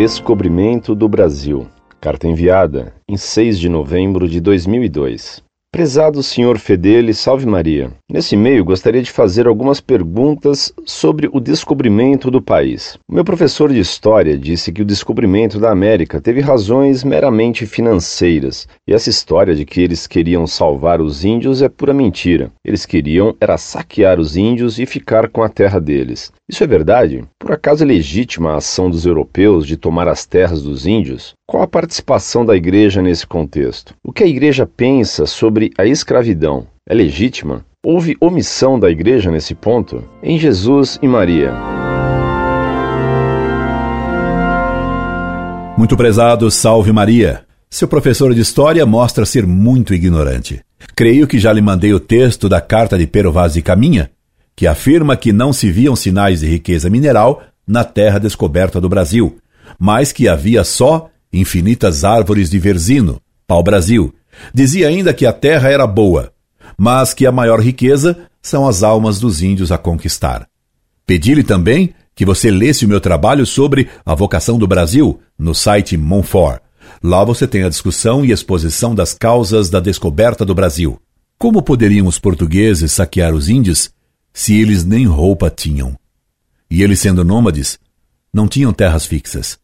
Descobrimento 0.00 0.94
do 0.94 1.06
Brasil. 1.06 1.68
Carta 2.00 2.26
enviada 2.26 2.94
em 3.06 3.18
6 3.18 3.58
de 3.58 3.68
novembro 3.68 4.26
de 4.26 4.40
2002. 4.40 5.42
Prezado 5.72 6.20
Sr. 6.20 6.58
Fedele, 6.58 7.14
salve 7.14 7.46
Maria. 7.46 7.92
Nesse 8.10 8.34
e-mail 8.34 8.64
gostaria 8.64 9.00
de 9.00 9.10
fazer 9.12 9.46
algumas 9.46 9.80
perguntas 9.80 10.72
sobre 10.84 11.30
o 11.32 11.38
descobrimento 11.38 12.28
do 12.28 12.42
país. 12.42 12.98
O 13.08 13.14
meu 13.14 13.24
professor 13.24 13.72
de 13.72 13.78
história 13.78 14.36
disse 14.36 14.72
que 14.72 14.82
o 14.82 14.84
descobrimento 14.84 15.60
da 15.60 15.70
América 15.70 16.20
teve 16.20 16.40
razões 16.40 17.04
meramente 17.04 17.66
financeiras, 17.66 18.66
e 18.84 18.92
essa 18.92 19.10
história 19.10 19.54
de 19.54 19.64
que 19.64 19.80
eles 19.80 20.08
queriam 20.08 20.44
salvar 20.44 21.00
os 21.00 21.24
índios 21.24 21.62
é 21.62 21.68
pura 21.68 21.94
mentira. 21.94 22.50
Eles 22.64 22.84
queriam 22.84 23.36
era 23.40 23.56
saquear 23.56 24.18
os 24.18 24.36
índios 24.36 24.80
e 24.80 24.86
ficar 24.86 25.28
com 25.28 25.40
a 25.40 25.48
terra 25.48 25.80
deles. 25.80 26.32
Isso 26.48 26.64
é 26.64 26.66
verdade? 26.66 27.22
Por 27.38 27.52
acaso 27.52 27.84
é 27.84 27.86
legítima 27.86 28.54
a 28.54 28.56
ação 28.56 28.90
dos 28.90 29.06
europeus 29.06 29.64
de 29.64 29.76
tomar 29.76 30.08
as 30.08 30.26
terras 30.26 30.64
dos 30.64 30.84
índios? 30.84 31.32
Qual 31.50 31.64
a 31.64 31.66
participação 31.66 32.44
da 32.44 32.54
igreja 32.54 33.02
nesse 33.02 33.26
contexto? 33.26 33.92
O 34.04 34.12
que 34.12 34.22
a 34.22 34.26
igreja 34.28 34.68
pensa 34.68 35.26
sobre 35.26 35.72
a 35.76 35.84
escravidão? 35.84 36.68
É 36.88 36.94
legítima? 36.94 37.64
Houve 37.84 38.16
omissão 38.20 38.78
da 38.78 38.88
igreja 38.88 39.32
nesse 39.32 39.52
ponto? 39.52 40.04
Em 40.22 40.38
Jesus 40.38 40.96
e 41.02 41.08
Maria. 41.08 41.52
Muito 45.76 45.96
prezado, 45.96 46.48
salve 46.52 46.92
Maria. 46.92 47.42
Seu 47.68 47.88
professor 47.88 48.32
de 48.32 48.40
história 48.40 48.86
mostra 48.86 49.26
ser 49.26 49.44
muito 49.44 49.92
ignorante. 49.92 50.60
Creio 50.94 51.26
que 51.26 51.40
já 51.40 51.52
lhe 51.52 51.60
mandei 51.60 51.92
o 51.92 51.98
texto 51.98 52.48
da 52.48 52.60
carta 52.60 52.96
de 52.96 53.08
Pero 53.08 53.32
Vaz 53.32 53.54
de 53.54 53.62
Caminha, 53.62 54.08
que 54.54 54.68
afirma 54.68 55.16
que 55.16 55.32
não 55.32 55.52
se 55.52 55.68
viam 55.68 55.96
sinais 55.96 56.38
de 56.38 56.46
riqueza 56.46 56.88
mineral 56.88 57.42
na 57.66 57.82
terra 57.82 58.20
descoberta 58.20 58.80
do 58.80 58.88
Brasil, 58.88 59.36
mas 59.80 60.12
que 60.12 60.28
havia 60.28 60.62
só 60.62 61.10
infinitas 61.32 62.04
árvores 62.04 62.50
de 62.50 62.58
verzino, 62.58 63.20
pau-brasil. 63.46 64.14
Dizia 64.54 64.88
ainda 64.88 65.12
que 65.12 65.26
a 65.26 65.32
terra 65.32 65.68
era 65.68 65.86
boa, 65.86 66.32
mas 66.76 67.12
que 67.12 67.26
a 67.26 67.32
maior 67.32 67.60
riqueza 67.60 68.16
são 68.42 68.66
as 68.66 68.82
almas 68.82 69.20
dos 69.20 69.42
índios 69.42 69.70
a 69.70 69.78
conquistar. 69.78 70.48
Pedi-lhe 71.06 71.42
também 71.42 71.94
que 72.14 72.24
você 72.24 72.50
lesse 72.50 72.84
o 72.84 72.88
meu 72.88 73.00
trabalho 73.00 73.46
sobre 73.46 73.88
a 74.04 74.14
vocação 74.14 74.58
do 74.58 74.66
Brasil 74.66 75.20
no 75.38 75.54
site 75.54 75.96
Monfort. 75.96 76.60
Lá 77.02 77.24
você 77.24 77.46
tem 77.46 77.64
a 77.64 77.68
discussão 77.68 78.24
e 78.24 78.30
exposição 78.30 78.94
das 78.94 79.14
causas 79.14 79.70
da 79.70 79.80
descoberta 79.80 80.44
do 80.44 80.54
Brasil. 80.54 81.00
Como 81.38 81.62
poderiam 81.62 82.06
os 82.06 82.18
portugueses 82.18 82.92
saquear 82.92 83.34
os 83.34 83.48
índios 83.48 83.90
se 84.32 84.60
eles 84.60 84.84
nem 84.84 85.06
roupa 85.06 85.48
tinham? 85.48 85.96
E 86.70 86.82
eles, 86.82 87.00
sendo 87.00 87.24
nômades, 87.24 87.78
não 88.32 88.46
tinham 88.46 88.72
terras 88.72 89.06
fixas. 89.06 89.58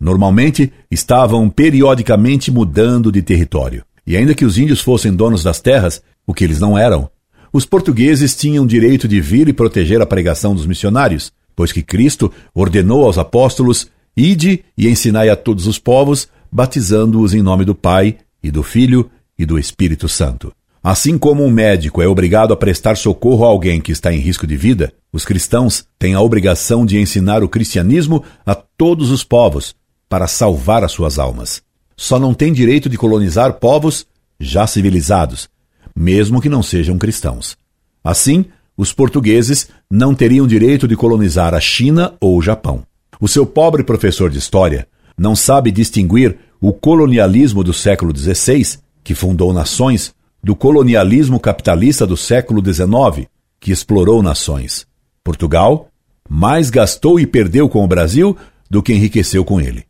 Normalmente, 0.00 0.72
estavam 0.90 1.50
periodicamente 1.50 2.50
mudando 2.50 3.12
de 3.12 3.20
território. 3.20 3.84
E 4.06 4.16
ainda 4.16 4.34
que 4.34 4.44
os 4.44 4.58
índios 4.58 4.80
fossem 4.80 5.14
donos 5.14 5.42
das 5.42 5.60
terras, 5.60 6.02
o 6.26 6.32
que 6.32 6.42
eles 6.42 6.58
não 6.58 6.78
eram, 6.78 7.10
os 7.52 7.66
portugueses 7.66 8.36
tinham 8.36 8.66
direito 8.66 9.08
de 9.08 9.20
vir 9.20 9.48
e 9.48 9.52
proteger 9.52 10.00
a 10.00 10.06
pregação 10.06 10.54
dos 10.54 10.66
missionários, 10.66 11.32
pois 11.54 11.72
que 11.72 11.82
Cristo 11.82 12.32
ordenou 12.54 13.04
aos 13.04 13.18
apóstolos: 13.18 13.88
Ide 14.16 14.64
e 14.78 14.88
ensinai 14.88 15.28
a 15.28 15.36
todos 15.36 15.66
os 15.66 15.78
povos, 15.78 16.28
batizando-os 16.50 17.34
em 17.34 17.42
nome 17.42 17.64
do 17.64 17.74
Pai, 17.74 18.18
e 18.42 18.50
do 18.50 18.62
Filho 18.62 19.10
e 19.38 19.44
do 19.44 19.58
Espírito 19.58 20.08
Santo. 20.08 20.52
Assim 20.82 21.18
como 21.18 21.44
um 21.44 21.50
médico 21.50 22.00
é 22.00 22.08
obrigado 22.08 22.54
a 22.54 22.56
prestar 22.56 22.96
socorro 22.96 23.44
a 23.44 23.48
alguém 23.48 23.80
que 23.80 23.92
está 23.92 24.12
em 24.12 24.18
risco 24.18 24.46
de 24.46 24.56
vida, 24.56 24.92
os 25.12 25.24
cristãos 25.24 25.84
têm 25.98 26.14
a 26.14 26.20
obrigação 26.20 26.86
de 26.86 26.98
ensinar 26.98 27.42
o 27.42 27.48
cristianismo 27.48 28.24
a 28.46 28.54
todos 28.54 29.10
os 29.10 29.22
povos, 29.22 29.74
para 30.10 30.26
salvar 30.26 30.82
as 30.82 30.90
suas 30.90 31.20
almas. 31.20 31.62
Só 31.96 32.18
não 32.18 32.34
tem 32.34 32.52
direito 32.52 32.88
de 32.88 32.98
colonizar 32.98 33.54
povos 33.54 34.04
já 34.40 34.66
civilizados, 34.66 35.48
mesmo 35.94 36.40
que 36.40 36.48
não 36.48 36.64
sejam 36.64 36.98
cristãos. 36.98 37.56
Assim, 38.02 38.46
os 38.76 38.92
portugueses 38.92 39.68
não 39.88 40.12
teriam 40.12 40.48
direito 40.48 40.88
de 40.88 40.96
colonizar 40.96 41.54
a 41.54 41.60
China 41.60 42.14
ou 42.20 42.36
o 42.36 42.42
Japão. 42.42 42.82
O 43.20 43.28
seu 43.28 43.46
pobre 43.46 43.84
professor 43.84 44.30
de 44.30 44.38
história 44.38 44.88
não 45.16 45.36
sabe 45.36 45.70
distinguir 45.70 46.36
o 46.60 46.72
colonialismo 46.72 47.62
do 47.62 47.72
século 47.72 48.16
XVI, 48.16 48.78
que 49.04 49.14
fundou 49.14 49.52
nações, 49.52 50.12
do 50.42 50.56
colonialismo 50.56 51.38
capitalista 51.38 52.06
do 52.06 52.16
século 52.16 52.60
XIX, 52.64 53.28
que 53.60 53.70
explorou 53.70 54.22
nações. 54.22 54.86
Portugal 55.22 55.88
mais 56.28 56.68
gastou 56.68 57.20
e 57.20 57.26
perdeu 57.26 57.68
com 57.68 57.84
o 57.84 57.88
Brasil 57.88 58.36
do 58.68 58.82
que 58.82 58.92
enriqueceu 58.92 59.44
com 59.44 59.60
ele 59.60 59.89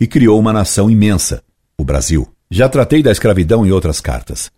e 0.00 0.06
criou 0.06 0.38
uma 0.38 0.52
nação 0.52 0.90
imensa, 0.90 1.42
o 1.76 1.84
Brasil. 1.84 2.28
Já 2.50 2.68
tratei 2.68 3.02
da 3.02 3.10
escravidão 3.12 3.66
em 3.66 3.70
outras 3.70 4.00
cartas. 4.00 4.50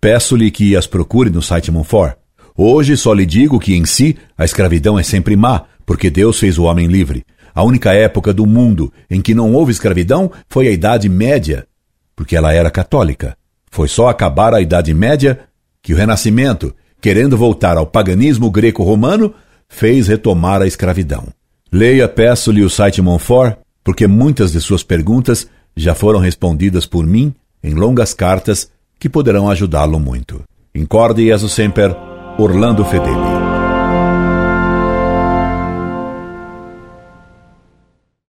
Peço-lhe 0.00 0.50
que 0.50 0.76
as 0.76 0.86
procure 0.86 1.30
no 1.30 1.42
site 1.42 1.70
Monfort. 1.70 2.16
Hoje 2.56 2.96
só 2.96 3.12
lhe 3.12 3.26
digo 3.26 3.60
que 3.60 3.74
em 3.74 3.84
si 3.84 4.16
a 4.36 4.44
escravidão 4.44 4.98
é 4.98 5.02
sempre 5.02 5.36
má, 5.36 5.64
porque 5.86 6.10
Deus 6.10 6.38
fez 6.38 6.58
o 6.58 6.64
homem 6.64 6.86
livre. 6.86 7.24
A 7.54 7.62
única 7.62 7.92
época 7.92 8.32
do 8.32 8.46
mundo 8.46 8.92
em 9.10 9.20
que 9.20 9.34
não 9.34 9.52
houve 9.52 9.72
escravidão 9.72 10.30
foi 10.48 10.68
a 10.68 10.70
Idade 10.70 11.08
Média, 11.08 11.66
porque 12.14 12.36
ela 12.36 12.52
era 12.52 12.70
católica. 12.70 13.36
Foi 13.70 13.88
só 13.88 14.08
acabar 14.08 14.54
a 14.54 14.60
Idade 14.60 14.92
Média 14.94 15.40
que 15.82 15.94
o 15.94 15.96
Renascimento, 15.96 16.74
querendo 17.00 17.36
voltar 17.36 17.76
ao 17.76 17.86
paganismo 17.86 18.50
greco-romano, 18.50 19.34
fez 19.68 20.08
retomar 20.08 20.62
a 20.62 20.66
escravidão. 20.66 21.28
Leia, 21.70 22.08
peço-lhe, 22.08 22.62
o 22.62 22.70
site 22.70 23.02
Monfort 23.02 23.56
porque 23.88 24.06
muitas 24.06 24.52
de 24.52 24.60
suas 24.60 24.82
perguntas 24.82 25.48
já 25.74 25.94
foram 25.94 26.18
respondidas 26.18 26.84
por 26.84 27.06
mim 27.06 27.34
em 27.64 27.72
longas 27.72 28.12
cartas 28.12 28.70
que 29.00 29.08
poderão 29.08 29.48
ajudá-lo 29.48 29.98
muito. 29.98 30.42
Incorde 30.74 31.24
Jesus 31.24 31.52
Semper, 31.52 31.96
Orlando 32.38 32.84
Fedeli. 32.84 33.37